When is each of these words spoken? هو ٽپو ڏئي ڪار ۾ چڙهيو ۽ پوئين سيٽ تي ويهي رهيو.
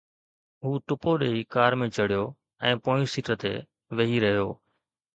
هو 0.63 0.69
ٽپو 0.85 1.11
ڏئي 1.21 1.41
ڪار 1.55 1.71
۾ 1.83 1.87
چڙهيو 1.95 2.25
۽ 2.73 2.81
پوئين 2.89 3.07
سيٽ 3.15 3.29
تي 3.45 3.53
ويهي 3.97 4.17
رهيو. 4.29 4.49